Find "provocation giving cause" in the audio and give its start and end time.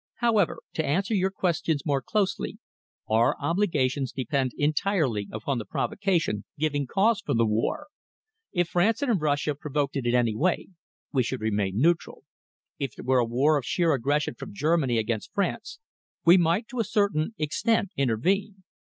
5.65-7.21